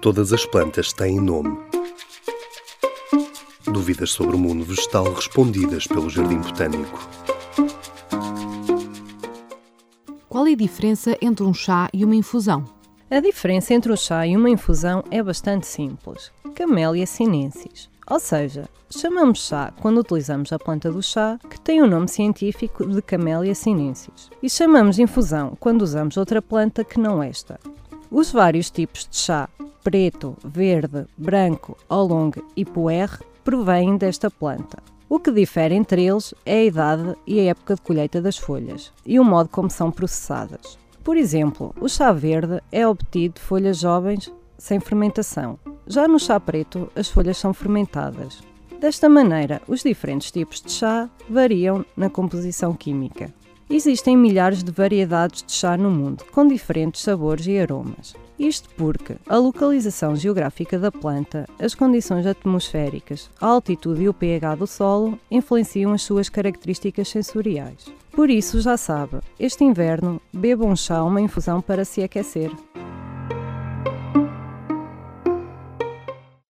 [0.00, 1.58] Todas as plantas têm nome.
[3.64, 7.08] Dúvidas sobre o mundo vegetal respondidas pelo Jardim Botânico.
[10.28, 12.64] Qual é a diferença entre um chá e uma infusão?
[13.10, 16.30] A diferença entre o chá e uma infusão é bastante simples.
[16.54, 17.90] Camellia sinensis.
[18.08, 22.86] Ou seja, chamamos chá quando utilizamos a planta do chá, que tem o nome científico
[22.86, 27.58] de Camellia sinensis, e chamamos infusão quando usamos outra planta que não esta.
[28.10, 29.48] Os vários tipos de chá,
[29.88, 33.08] preto, verde, branco, oolong e puer,
[33.42, 34.82] provêm desta planta.
[35.08, 38.92] O que difere entre eles é a idade e a época de colheita das folhas
[39.06, 40.78] e o modo como são processadas.
[41.02, 45.58] Por exemplo, o chá verde é obtido de folhas jovens sem fermentação.
[45.86, 48.42] Já no chá preto, as folhas são fermentadas.
[48.78, 53.32] Desta maneira, os diferentes tipos de chá variam na composição química.
[53.70, 58.14] Existem milhares de variedades de chá no mundo, com diferentes sabores e aromas.
[58.38, 64.54] Isto porque a localização geográfica da planta, as condições atmosféricas, a altitude e o pH
[64.54, 67.86] do solo influenciam as suas características sensoriais.
[68.12, 72.50] Por isso, já sabe, este inverno, beba um chá uma infusão para se aquecer.